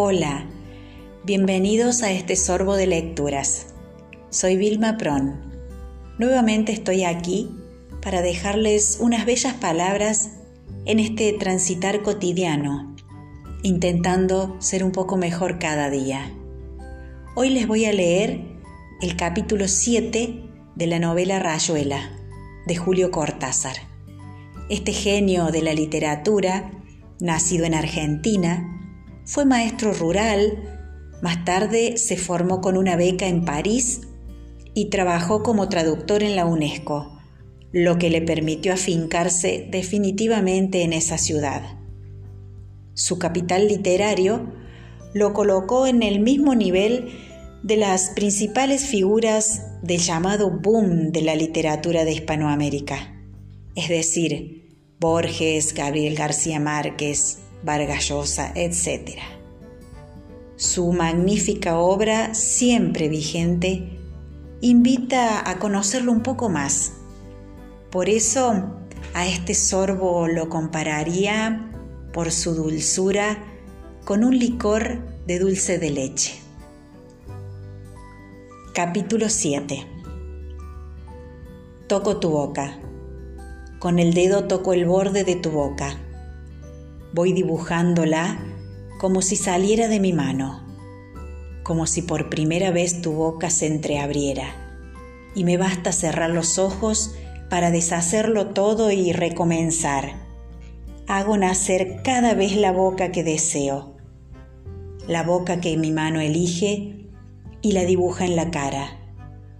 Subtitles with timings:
[0.00, 0.46] Hola,
[1.24, 3.74] bienvenidos a este sorbo de lecturas.
[4.30, 5.40] Soy Vilma Pron.
[6.20, 7.50] Nuevamente estoy aquí
[8.00, 10.36] para dejarles unas bellas palabras
[10.84, 12.94] en este transitar cotidiano,
[13.64, 16.32] intentando ser un poco mejor cada día.
[17.34, 18.40] Hoy les voy a leer
[19.02, 20.44] el capítulo 7
[20.76, 22.08] de la novela Rayuela
[22.68, 23.74] de Julio Cortázar.
[24.70, 26.70] Este genio de la literatura,
[27.18, 28.77] nacido en Argentina,
[29.28, 30.58] fue maestro rural,
[31.20, 34.00] más tarde se formó con una beca en París
[34.72, 37.20] y trabajó como traductor en la UNESCO,
[37.70, 41.60] lo que le permitió afincarse definitivamente en esa ciudad.
[42.94, 44.50] Su capital literario
[45.12, 47.10] lo colocó en el mismo nivel
[47.62, 53.14] de las principales figuras del llamado boom de la literatura de Hispanoamérica,
[53.74, 59.18] es decir, Borges, Gabriel García Márquez, Vargas Llosa, etc.
[60.56, 63.98] Su magnífica obra, siempre vigente,
[64.60, 66.92] invita a conocerlo un poco más.
[67.90, 68.64] Por eso
[69.14, 71.70] a este sorbo lo compararía
[72.12, 73.38] por su dulzura
[74.04, 76.34] con un licor de dulce de leche.
[78.72, 79.86] Capítulo 7
[81.88, 82.78] Toco tu boca.
[83.78, 85.98] Con el dedo toco el borde de tu boca
[87.18, 88.38] Voy dibujándola
[89.00, 90.62] como si saliera de mi mano,
[91.64, 94.54] como si por primera vez tu boca se entreabriera,
[95.34, 97.16] y me basta cerrar los ojos
[97.50, 100.12] para deshacerlo todo y recomenzar.
[101.08, 103.96] Hago nacer cada vez la boca que deseo,
[105.08, 107.08] la boca que mi mano elige
[107.62, 108.96] y la dibuja en la cara,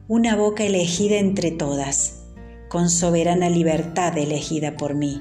[0.07, 2.23] una boca elegida entre todas,
[2.69, 5.21] con soberana libertad elegida por mí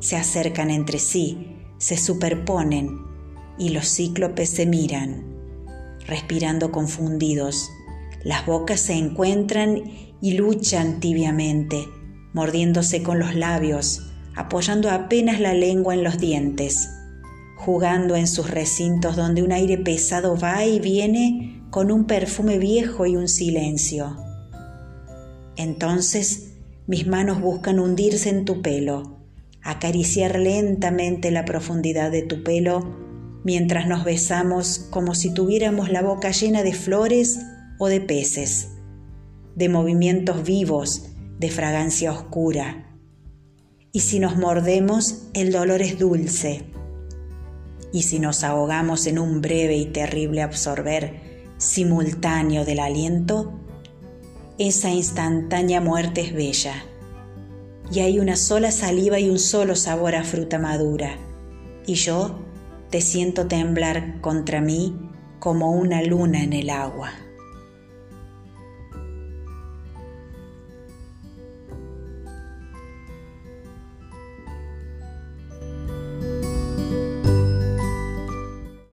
[0.00, 3.00] se acercan entre sí, se superponen
[3.58, 5.24] y los cíclopes se miran,
[6.06, 7.70] respirando confundidos.
[8.22, 9.82] Las bocas se encuentran
[10.20, 11.86] y luchan tibiamente,
[12.32, 14.02] mordiéndose con los labios,
[14.36, 16.88] apoyando apenas la lengua en los dientes,
[17.56, 23.06] jugando en sus recintos donde un aire pesado va y viene con un perfume viejo
[23.06, 24.16] y un silencio.
[25.56, 26.52] Entonces
[26.86, 29.17] mis manos buscan hundirse en tu pelo,
[29.62, 32.96] acariciar lentamente la profundidad de tu pelo
[33.44, 37.38] mientras nos besamos como si tuviéramos la boca llena de flores
[37.78, 38.68] o de peces,
[39.54, 42.98] de movimientos vivos, de fragancia oscura.
[43.92, 46.64] Y si nos mordemos, el dolor es dulce.
[47.92, 51.14] Y si nos ahogamos en un breve y terrible absorber
[51.56, 53.58] simultáneo del aliento,
[54.58, 56.84] esa instantánea muerte es bella
[57.90, 61.16] y hay una sola saliva y un solo sabor a fruta madura,
[61.86, 62.38] y yo
[62.90, 64.94] te siento temblar contra mí
[65.38, 67.12] como una luna en el agua.